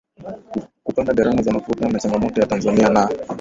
[0.83, 3.09] kupanda gharama za mafuta ni changamoto ya tanzania na